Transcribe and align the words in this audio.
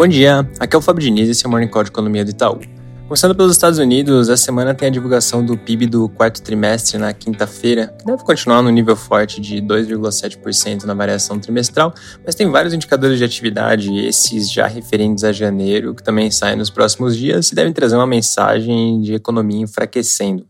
Bom 0.00 0.08
dia, 0.08 0.50
aqui 0.58 0.74
é 0.74 0.78
o 0.78 0.80
Fábio 0.80 1.02
Diniz 1.02 1.28
e 1.28 1.32
esse 1.32 1.44
é 1.44 1.46
o 1.46 1.50
Morning 1.50 1.68
Call 1.68 1.84
de 1.84 1.90
Economia 1.90 2.24
do 2.24 2.30
Itaú. 2.30 2.58
Começando 3.06 3.34
pelos 3.34 3.52
Estados 3.52 3.78
Unidos, 3.78 4.30
essa 4.30 4.44
semana 4.44 4.74
tem 4.74 4.88
a 4.88 4.90
divulgação 4.90 5.44
do 5.44 5.58
PIB 5.58 5.84
do 5.84 6.08
quarto 6.08 6.40
trimestre 6.40 6.96
na 6.96 7.12
quinta-feira, 7.12 7.94
que 7.98 8.06
deve 8.06 8.24
continuar 8.24 8.62
no 8.62 8.70
nível 8.70 8.96
forte 8.96 9.42
de 9.42 9.60
2,7% 9.60 10.84
na 10.84 10.94
variação 10.94 11.38
trimestral, 11.38 11.92
mas 12.24 12.34
tem 12.34 12.50
vários 12.50 12.72
indicadores 12.72 13.18
de 13.18 13.24
atividade, 13.24 13.94
esses 13.94 14.50
já 14.50 14.66
referentes 14.66 15.22
a 15.22 15.32
janeiro, 15.32 15.94
que 15.94 16.02
também 16.02 16.30
saem 16.30 16.56
nos 16.56 16.70
próximos 16.70 17.14
dias 17.14 17.52
e 17.52 17.54
devem 17.54 17.74
trazer 17.74 17.96
uma 17.96 18.06
mensagem 18.06 19.02
de 19.02 19.12
economia 19.12 19.60
enfraquecendo. 19.60 20.46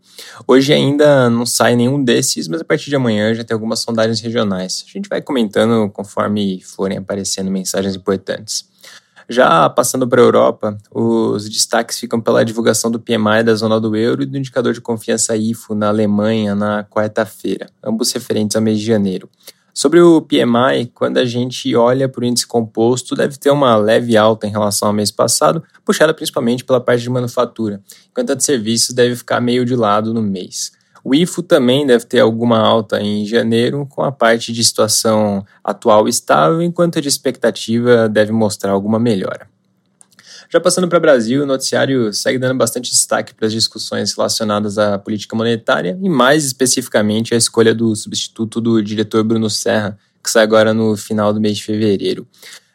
Hoje 0.46 0.72
ainda 0.72 1.28
não 1.28 1.44
sai 1.44 1.74
nenhum 1.74 2.04
desses, 2.04 2.46
mas 2.46 2.60
a 2.60 2.64
partir 2.64 2.88
de 2.88 2.94
amanhã 2.94 3.34
já 3.34 3.42
tem 3.42 3.52
algumas 3.52 3.80
sondagens 3.80 4.20
regionais. 4.20 4.84
A 4.88 4.92
gente 4.92 5.08
vai 5.08 5.20
comentando 5.20 5.90
conforme 5.90 6.60
forem 6.62 6.98
aparecendo 6.98 7.50
mensagens 7.50 7.96
importantes. 7.96 8.69
Já 9.32 9.70
passando 9.70 10.08
para 10.08 10.20
a 10.20 10.24
Europa, 10.24 10.76
os 10.90 11.48
destaques 11.48 12.00
ficam 12.00 12.20
pela 12.20 12.44
divulgação 12.44 12.90
do 12.90 12.98
PMI 12.98 13.44
da 13.44 13.54
zona 13.54 13.80
do 13.80 13.94
euro 13.94 14.24
e 14.24 14.26
do 14.26 14.36
indicador 14.36 14.72
de 14.72 14.80
confiança 14.80 15.36
IFO 15.36 15.72
na 15.72 15.86
Alemanha 15.86 16.52
na 16.56 16.82
quarta-feira, 16.82 17.70
ambos 17.80 18.10
referentes 18.10 18.56
ao 18.56 18.62
mês 18.62 18.80
de 18.80 18.84
janeiro. 18.84 19.30
Sobre 19.72 20.00
o 20.00 20.20
PMI, 20.20 20.90
quando 20.92 21.18
a 21.18 21.24
gente 21.24 21.76
olha 21.76 22.08
para 22.08 22.22
o 22.22 22.24
índice 22.24 22.44
composto, 22.44 23.14
deve 23.14 23.38
ter 23.38 23.52
uma 23.52 23.76
leve 23.76 24.16
alta 24.16 24.48
em 24.48 24.50
relação 24.50 24.88
ao 24.88 24.94
mês 24.94 25.12
passado, 25.12 25.62
puxada 25.84 26.12
principalmente 26.12 26.64
pela 26.64 26.80
parte 26.80 27.02
de 27.02 27.10
manufatura, 27.10 27.80
enquanto 28.10 28.32
a 28.32 28.34
de 28.34 28.42
serviços 28.42 28.92
deve 28.92 29.14
ficar 29.14 29.40
meio 29.40 29.64
de 29.64 29.76
lado 29.76 30.12
no 30.12 30.22
mês. 30.22 30.72
O 31.04 31.14
IFO 31.14 31.42
também 31.42 31.86
deve 31.86 32.04
ter 32.04 32.20
alguma 32.20 32.58
alta 32.58 33.00
em 33.00 33.24
janeiro, 33.24 33.86
com 33.88 34.02
a 34.02 34.12
parte 34.12 34.52
de 34.52 34.62
situação 34.62 35.44
atual 35.64 36.06
estável, 36.08 36.62
enquanto 36.62 36.98
a 36.98 37.02
de 37.02 37.08
expectativa 37.08 38.08
deve 38.08 38.32
mostrar 38.32 38.72
alguma 38.72 38.98
melhora. 38.98 39.48
Já 40.52 40.60
passando 40.60 40.88
para 40.88 40.98
o 40.98 41.00
Brasil, 41.00 41.44
o 41.44 41.46
noticiário 41.46 42.12
segue 42.12 42.36
dando 42.36 42.58
bastante 42.58 42.90
destaque 42.90 43.32
para 43.32 43.46
as 43.46 43.52
discussões 43.52 44.12
relacionadas 44.12 44.78
à 44.78 44.98
política 44.98 45.36
monetária 45.36 45.96
e, 46.02 46.08
mais 46.08 46.44
especificamente, 46.44 47.32
a 47.32 47.36
escolha 47.36 47.72
do 47.72 47.94
substituto 47.94 48.60
do 48.60 48.82
diretor 48.82 49.22
Bruno 49.22 49.48
Serra, 49.48 49.96
que 50.22 50.28
sai 50.28 50.42
agora 50.42 50.74
no 50.74 50.96
final 50.96 51.32
do 51.32 51.40
mês 51.40 51.58
de 51.58 51.62
fevereiro. 51.62 52.26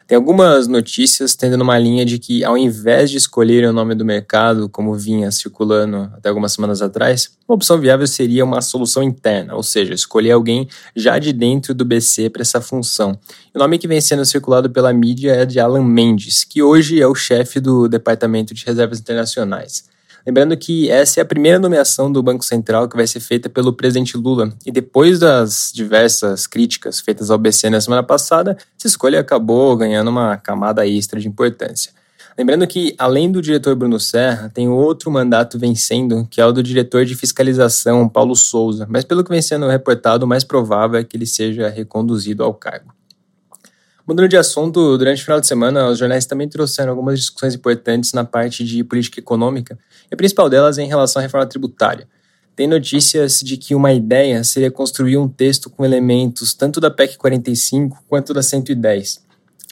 Tem 0.06 0.14
algumas 0.14 0.68
notícias 0.68 1.34
tendo 1.34 1.60
uma 1.60 1.76
linha 1.76 2.04
de 2.04 2.16
que, 2.20 2.44
ao 2.44 2.56
invés 2.56 3.10
de 3.10 3.16
escolher 3.16 3.68
o 3.68 3.72
nome 3.72 3.92
do 3.92 4.04
mercado, 4.04 4.68
como 4.68 4.94
vinha 4.94 5.32
circulando 5.32 6.08
até 6.14 6.28
algumas 6.28 6.52
semanas 6.52 6.80
atrás, 6.80 7.36
uma 7.48 7.56
opção 7.56 7.80
viável 7.80 8.06
seria 8.06 8.44
uma 8.44 8.60
solução 8.60 9.02
interna, 9.02 9.56
ou 9.56 9.64
seja, 9.64 9.92
escolher 9.92 10.30
alguém 10.30 10.68
já 10.94 11.18
de 11.18 11.32
dentro 11.32 11.74
do 11.74 11.84
BC 11.84 12.30
para 12.30 12.42
essa 12.42 12.60
função. 12.60 13.18
O 13.52 13.58
nome 13.58 13.78
que 13.78 13.88
vem 13.88 14.00
sendo 14.00 14.24
circulado 14.24 14.70
pela 14.70 14.92
mídia 14.92 15.32
é 15.32 15.44
de 15.44 15.58
Alan 15.58 15.84
Mendes, 15.84 16.44
que 16.44 16.62
hoje 16.62 17.00
é 17.00 17.06
o 17.08 17.14
chefe 17.14 17.58
do 17.58 17.88
Departamento 17.88 18.54
de 18.54 18.64
Reservas 18.64 19.00
Internacionais. 19.00 19.95
Lembrando 20.26 20.56
que 20.56 20.90
essa 20.90 21.20
é 21.20 21.22
a 21.22 21.26
primeira 21.26 21.56
nomeação 21.56 22.10
do 22.10 22.20
Banco 22.20 22.44
Central 22.44 22.88
que 22.88 22.96
vai 22.96 23.06
ser 23.06 23.20
feita 23.20 23.48
pelo 23.48 23.72
presidente 23.72 24.16
Lula. 24.16 24.52
E 24.66 24.72
depois 24.72 25.20
das 25.20 25.70
diversas 25.72 26.48
críticas 26.48 26.98
feitas 26.98 27.30
ao 27.30 27.38
BC 27.38 27.70
na 27.70 27.80
semana 27.80 28.02
passada, 28.02 28.56
essa 28.76 28.88
escolha 28.88 29.20
acabou 29.20 29.76
ganhando 29.76 30.08
uma 30.08 30.36
camada 30.36 30.84
extra 30.84 31.20
de 31.20 31.28
importância. 31.28 31.92
Lembrando 32.36 32.66
que, 32.66 32.94
além 32.98 33.30
do 33.30 33.40
diretor 33.40 33.76
Bruno 33.76 34.00
Serra, 34.00 34.50
tem 34.52 34.68
outro 34.68 35.10
mandato 35.12 35.58
vencendo, 35.58 36.26
que 36.28 36.40
é 36.40 36.44
o 36.44 36.52
do 36.52 36.62
diretor 36.62 37.04
de 37.04 37.14
fiscalização, 37.14 38.08
Paulo 38.08 38.34
Souza. 38.34 38.84
Mas, 38.90 39.04
pelo 39.04 39.22
que 39.22 39.30
vem 39.30 39.40
sendo 39.40 39.68
reportado, 39.68 40.26
o 40.26 40.28
mais 40.28 40.42
provável 40.42 40.98
é 40.98 41.04
que 41.04 41.16
ele 41.16 41.24
seja 41.24 41.68
reconduzido 41.68 42.42
ao 42.42 42.52
cargo. 42.52 42.95
Mudando 44.06 44.28
de 44.28 44.36
assunto, 44.36 44.96
durante 44.96 45.20
o 45.20 45.24
final 45.24 45.40
de 45.40 45.48
semana, 45.48 45.88
os 45.88 45.98
jornais 45.98 46.24
também 46.24 46.48
trouxeram 46.48 46.90
algumas 46.90 47.18
discussões 47.18 47.56
importantes 47.56 48.12
na 48.12 48.24
parte 48.24 48.62
de 48.62 48.84
política 48.84 49.18
econômica, 49.18 49.76
e 50.08 50.14
a 50.14 50.16
principal 50.16 50.48
delas 50.48 50.78
é 50.78 50.82
em 50.82 50.86
relação 50.86 51.18
à 51.18 51.24
reforma 51.24 51.44
tributária. 51.44 52.06
Tem 52.54 52.68
notícias 52.68 53.40
de 53.40 53.56
que 53.56 53.74
uma 53.74 53.92
ideia 53.92 54.44
seria 54.44 54.70
construir 54.70 55.16
um 55.16 55.28
texto 55.28 55.68
com 55.68 55.84
elementos 55.84 56.54
tanto 56.54 56.80
da 56.80 56.88
PEC 56.88 57.16
45 57.16 58.04
quanto 58.08 58.32
da 58.32 58.44
110. 58.44 59.26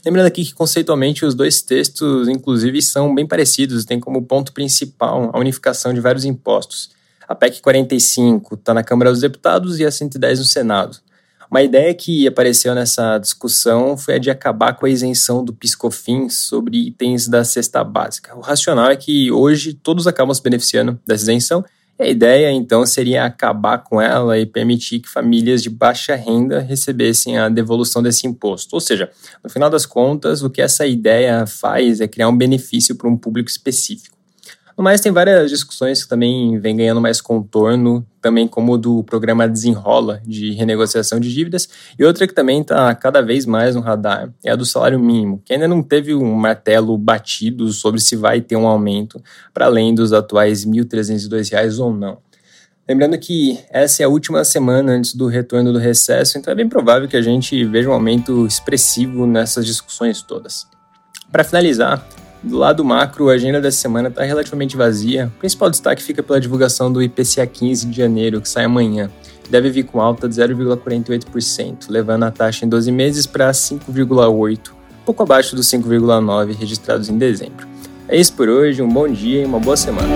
Lembrando 0.05 0.27
aqui 0.27 0.44
que 0.44 0.53
conceitualmente 0.53 1.25
os 1.25 1.34
dois 1.34 1.62
textos, 1.62 2.27
inclusive, 2.27 2.83
são 2.83 3.15
bem 3.15 3.27
parecidos, 3.27 3.84
tem 3.84 4.00
como 4.00 4.21
ponto 4.21 4.53
principal 4.53 5.31
a 5.33 5.39
unificação 5.39 5.94
de 5.94 6.00
vários 6.00 6.25
impostos. 6.25 6.91
A 7.28 7.37
PEC 7.37 7.62
45 7.62 8.55
está 8.55 8.75
na 8.75 8.83
Câmara 8.83 9.12
dos 9.12 9.21
Deputados 9.21 9.78
e 9.78 9.84
a 9.84 9.91
110 9.93 10.41
no 10.41 10.44
Senado. 10.44 10.99
Uma 11.50 11.62
ideia 11.62 11.94
que 11.94 12.27
apareceu 12.27 12.75
nessa 12.75 13.19
discussão 13.19 13.97
foi 13.97 14.15
a 14.15 14.19
de 14.19 14.31
acabar 14.31 14.75
com 14.75 14.87
a 14.87 14.91
isenção 14.91 15.44
do 15.44 15.53
PiscoFins 15.53 16.38
sobre 16.38 16.88
itens 16.88 17.28
da 17.28 17.44
cesta 17.44 17.82
básica. 17.84 18.34
O 18.37 18.41
racional 18.41 18.91
é 18.91 18.97
que 18.97 19.31
hoje 19.31 19.75
todos 19.75 20.06
acabam 20.06 20.34
se 20.34 20.43
beneficiando 20.43 20.99
dessa 21.06 21.25
isenção 21.25 21.65
e 21.99 22.03
a 22.03 22.09
ideia, 22.09 22.50
então, 22.50 22.84
seria 22.84 23.25
acabar 23.25 23.78
com 23.78 24.00
ela 24.00 24.37
e 24.37 24.44
permitir 24.44 24.99
que 24.99 25.09
famílias 25.09 25.62
de 25.62 25.71
baixa 25.71 26.16
renda 26.16 26.59
recebessem 26.59 27.38
a 27.38 27.49
devolução 27.49 28.03
desse 28.03 28.26
imposto. 28.26 28.75
Ou 28.75 28.81
seja, 28.81 29.09
no 29.43 29.49
final 29.49 29.71
das 29.71 29.87
contas, 29.87 30.43
o 30.43 30.50
que 30.50 30.61
essa 30.61 30.84
ideia 30.87 31.47
faz 31.47 32.00
é 32.00 32.09
criar 32.09 32.28
um 32.28 32.37
benefício 32.37 32.97
para 32.97 33.09
um 33.09 33.16
público 33.16 33.49
específico. 33.49 34.13
No 34.77 34.83
mais, 34.83 35.01
tem 35.01 35.12
várias 35.12 35.51
discussões 35.51 36.03
que 36.03 36.09
também 36.09 36.59
vêm 36.59 36.77
ganhando 36.77 37.01
mais 37.01 37.21
contorno, 37.21 38.05
também 38.21 38.49
como 38.49 38.77
do 38.77 39.05
programa 39.05 39.49
Desenrola, 39.49 40.21
de 40.27 40.51
renegociação 40.51 41.21
de 41.21 41.33
dívidas, 41.33 41.69
e 41.97 42.05
outra 42.05 42.27
que 42.27 42.35
também 42.35 42.61
está 42.61 42.93
cada 42.97 43.23
vez 43.23 43.47
mais 43.47 43.77
no 43.77 43.81
radar 43.81 44.31
é 44.45 44.51
a 44.51 44.57
do 44.57 44.65
salário 44.65 44.99
mínimo, 44.99 45.41
que 45.45 45.53
ainda 45.53 45.69
não 45.69 45.81
teve 45.81 46.12
um 46.12 46.35
martelo 46.35 46.99
batido 46.99 47.73
sobre 47.73 48.01
se 48.01 48.17
vai 48.17 48.41
ter 48.41 48.57
um 48.57 48.67
aumento 48.67 49.23
para 49.53 49.67
além 49.67 49.95
dos 49.95 50.12
atuais 50.12 50.65
R$ 50.65 50.71
1.302 50.73 51.79
ou 51.79 51.95
não. 51.95 52.19
Lembrando 52.87 53.17
que 53.17 53.61
essa 53.71 54.03
é 54.03 54.06
a 54.06 54.09
última 54.09 54.45
semana 54.45 54.93
antes 54.93 55.15
do 55.15 55.29
retorno 55.29 55.73
do 55.73 55.79
recesso, 55.79 56.37
então 56.37 56.53
é 56.53 56.56
bem 56.56 56.69
provável 56.69 57.09
que 57.09 57.17
a 57.17 57.23
gente 57.23 57.65
veja 57.65 57.89
um 57.89 57.93
aumento 57.93 58.45
expressivo 58.45 59.25
nessas 59.25 59.65
discussões 59.65 60.21
todas. 60.21 60.67
Para 61.31 61.45
finalizar, 61.45 62.06
do 62.44 62.59
lado 62.59 62.84
macro, 62.84 63.31
a 63.31 63.32
agenda 63.32 63.60
dessa 63.60 63.78
semana 63.78 64.09
está 64.09 64.22
relativamente 64.22 64.77
vazia. 64.77 65.32
O 65.37 65.38
principal 65.41 65.71
destaque 65.71 66.03
fica 66.03 66.22
pela 66.22 66.41
divulgação 66.41 66.93
do 66.93 67.03
IPCA 67.03 67.47
15 67.47 67.87
de 67.87 67.97
janeiro, 67.97 68.41
que 68.41 68.49
sai 68.49 68.65
amanhã. 68.65 69.10
Deve 69.49 69.71
vir 69.71 69.84
com 69.84 70.00
alta 70.00 70.28
de 70.28 70.34
0,48%, 70.37 71.87
levando 71.88 72.25
a 72.25 72.31
taxa 72.31 72.65
em 72.65 72.69
12 72.69 72.93
meses 72.93 73.27
para 73.27 73.50
5,8%, 73.50 74.71
pouco 75.05 75.22
abaixo 75.22 75.56
dos 75.56 75.66
5,9% 75.66 76.56
registrados 76.56 77.09
em 77.09 77.19
dezembro. 77.19 77.66
É 78.09 78.16
isso 78.16 78.32
por 78.34 78.49
hoje, 78.49 78.82
um 78.82 78.88
bom 78.88 79.09
dia 79.09 79.43
e 79.43 79.44
uma 79.44 79.59
boa 79.59 79.76
semana. 79.76 80.09